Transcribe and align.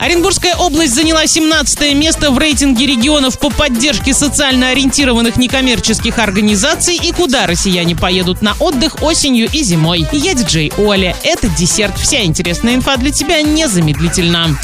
Оренбургская 0.00 0.54
область 0.54 0.94
заняла 0.94 1.26
17 1.26 1.92
место 1.94 2.30
в 2.30 2.38
рейтинге 2.38 2.86
регионов 2.86 3.36
по 3.40 3.50
поддержке 3.50 4.14
социально 4.14 4.68
ориентированных 4.68 5.36
некоммерческих 5.36 6.20
организаций 6.20 6.94
и 6.94 7.10
куда 7.10 7.48
россияне 7.48 7.96
поедут 7.96 8.40
на 8.40 8.54
отдых 8.60 9.02
осенью 9.02 9.48
и 9.52 9.64
зимой. 9.64 10.06
Я 10.12 10.34
диджей 10.34 10.72
Оля. 10.78 11.16
Это 11.24 11.48
десерт. 11.48 11.98
Вся 11.98 12.22
интересная 12.22 12.76
инфа 12.76 12.96
для 12.96 13.10
тебя 13.10 13.42
незамедлительно. 13.42 14.56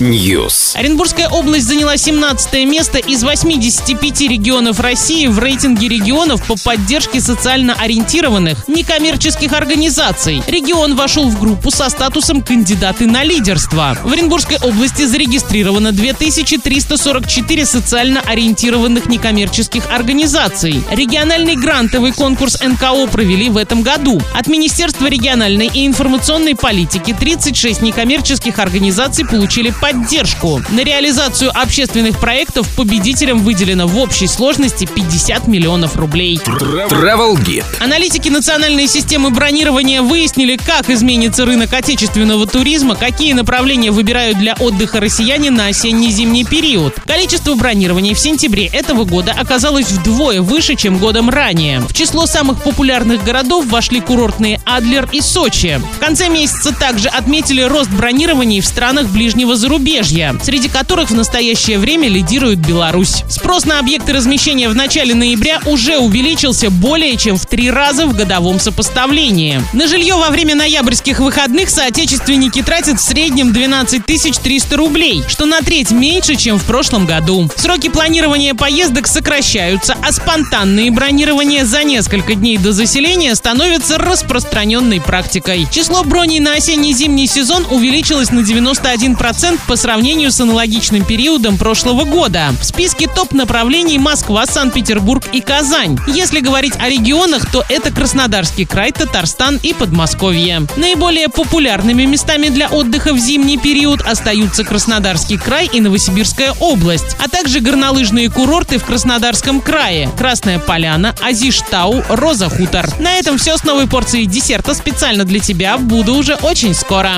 News. 0.00 0.74
Оренбургская 0.74 1.28
область 1.28 1.66
заняла 1.66 1.98
17 1.98 2.66
место 2.66 2.96
из 2.96 3.22
85 3.22 4.20
регионов 4.22 4.80
России 4.80 5.26
в 5.26 5.38
рейтинге 5.38 5.88
регионов 5.88 6.42
по 6.46 6.56
поддержке 6.56 7.20
социально 7.20 7.74
ориентированных 7.74 8.66
некоммерческих 8.66 9.52
организаций. 9.52 10.42
Регион 10.46 10.96
вошел 10.96 11.28
в 11.28 11.38
группу 11.38 11.70
со 11.70 11.90
статусом 11.90 12.40
кандидаты 12.40 13.06
на 13.06 13.25
лидерства. 13.26 13.96
В 14.02 14.12
Оренбургской 14.12 14.58
области 14.62 15.04
зарегистрировано 15.04 15.92
2344 15.92 17.66
социально 17.66 18.20
ориентированных 18.20 19.06
некоммерческих 19.06 19.84
организаций. 19.90 20.82
Региональный 20.90 21.56
грантовый 21.56 22.12
конкурс 22.12 22.58
НКО 22.60 23.08
провели 23.08 23.50
в 23.50 23.56
этом 23.56 23.82
году. 23.82 24.22
От 24.34 24.46
Министерства 24.46 25.06
региональной 25.06 25.66
и 25.66 25.86
информационной 25.86 26.54
политики 26.54 27.14
36 27.18 27.82
некоммерческих 27.82 28.58
организаций 28.58 29.26
получили 29.26 29.74
поддержку. 29.80 30.62
На 30.70 30.80
реализацию 30.84 31.50
общественных 31.52 32.18
проектов 32.20 32.68
победителям 32.76 33.40
выделено 33.40 33.86
в 33.86 33.98
общей 33.98 34.26
сложности 34.28 34.86
50 34.86 35.48
миллионов 35.48 35.96
рублей. 35.96 36.40
Travel 36.46 37.34
Guide. 37.34 37.64
Аналитики 37.80 38.28
национальной 38.28 38.86
системы 38.86 39.30
бронирования 39.30 40.02
выяснили, 40.02 40.56
как 40.56 40.88
изменится 40.90 41.44
рынок 41.44 41.72
отечественного 41.72 42.46
туризма, 42.46 42.94
какие 42.94 43.15
направления 43.24 43.90
выбирают 43.90 44.38
для 44.38 44.54
отдыха 44.54 45.00
россияне 45.00 45.50
на 45.50 45.66
осенне-зимний 45.66 46.44
период. 46.44 46.94
Количество 47.06 47.54
бронирований 47.54 48.14
в 48.14 48.18
сентябре 48.18 48.66
этого 48.66 49.04
года 49.04 49.34
оказалось 49.36 49.90
вдвое 49.90 50.42
выше, 50.42 50.76
чем 50.76 50.98
годом 50.98 51.30
ранее. 51.30 51.80
В 51.80 51.92
число 51.92 52.26
самых 52.26 52.62
популярных 52.62 53.24
городов 53.24 53.66
вошли 53.66 54.00
курортные 54.00 54.60
Адлер 54.64 55.08
и 55.12 55.20
Сочи. 55.20 55.80
В 55.96 55.98
конце 55.98 56.28
месяца 56.28 56.72
также 56.72 57.08
отметили 57.08 57.62
рост 57.62 57.90
бронирований 57.90 58.60
в 58.60 58.66
странах 58.66 59.08
ближнего 59.08 59.56
зарубежья, 59.56 60.36
среди 60.42 60.68
которых 60.68 61.10
в 61.10 61.14
настоящее 61.14 61.78
время 61.78 62.08
лидирует 62.08 62.58
Беларусь. 62.58 63.24
Спрос 63.28 63.64
на 63.64 63.78
объекты 63.78 64.12
размещения 64.12 64.68
в 64.68 64.74
начале 64.74 65.14
ноября 65.14 65.60
уже 65.66 65.98
увеличился 65.98 66.70
более 66.70 67.16
чем 67.16 67.36
в 67.36 67.46
три 67.46 67.70
раза 67.70 68.06
в 68.06 68.14
годовом 68.14 68.60
сопоставлении. 68.60 69.62
На 69.72 69.88
жилье 69.88 70.14
во 70.14 70.30
время 70.30 70.54
ноябрьских 70.54 71.20
выходных 71.20 71.70
соотечественники 71.70 72.62
тратят 72.62 73.00
среднем 73.06 73.52
12 73.52 74.04
300 74.04 74.76
рублей, 74.76 75.22
что 75.28 75.46
на 75.46 75.60
треть 75.60 75.90
меньше, 75.90 76.34
чем 76.34 76.58
в 76.58 76.64
прошлом 76.64 77.06
году. 77.06 77.48
Сроки 77.56 77.88
планирования 77.88 78.54
поездок 78.54 79.06
сокращаются, 79.06 79.96
а 80.02 80.12
спонтанные 80.12 80.90
бронирования 80.90 81.64
за 81.64 81.84
несколько 81.84 82.34
дней 82.34 82.58
до 82.58 82.72
заселения 82.72 83.34
становятся 83.34 83.98
распространенной 83.98 85.00
практикой. 85.00 85.66
Число 85.70 86.02
броней 86.02 86.40
на 86.40 86.54
осенне-зимний 86.54 87.26
сезон 87.26 87.66
увеличилось 87.70 88.30
на 88.30 88.40
91% 88.40 89.60
по 89.66 89.76
сравнению 89.76 90.32
с 90.32 90.40
аналогичным 90.40 91.04
периодом 91.04 91.58
прошлого 91.58 92.04
года. 92.04 92.52
В 92.60 92.64
списке 92.64 93.08
топ-направлений 93.08 93.98
Москва, 93.98 94.46
Санкт-Петербург 94.46 95.24
и 95.32 95.40
Казань. 95.40 95.98
Если 96.08 96.40
говорить 96.40 96.74
о 96.78 96.88
регионах, 96.88 97.50
то 97.50 97.64
это 97.68 97.90
Краснодарский 97.92 98.64
край, 98.64 98.90
Татарстан 98.92 99.60
и 99.62 99.72
Подмосковье. 99.72 100.66
Наиболее 100.76 101.28
популярными 101.28 102.04
местами 102.04 102.48
для 102.48 102.68
отдыха 102.96 103.12
в 103.12 103.18
зимний 103.18 103.58
период 103.58 104.00
остаются 104.00 104.64
Краснодарский 104.64 105.36
край 105.36 105.68
и 105.70 105.82
Новосибирская 105.82 106.54
область, 106.60 107.14
а 107.22 107.28
также 107.28 107.60
горнолыжные 107.60 108.30
курорты 108.30 108.78
в 108.78 108.84
Краснодарском 108.84 109.60
крае, 109.60 110.08
Красная 110.16 110.58
Поляна, 110.58 111.14
Азиштау, 111.22 112.02
Роза 112.08 112.48
Хутор. 112.48 112.88
На 112.98 113.16
этом 113.18 113.36
все 113.36 113.58
с 113.58 113.64
новой 113.64 113.86
порцией 113.86 114.24
десерта 114.24 114.72
специально 114.72 115.24
для 115.24 115.40
тебя. 115.40 115.76
Буду 115.76 116.14
уже 116.14 116.36
очень 116.36 116.74
скоро. 116.74 117.16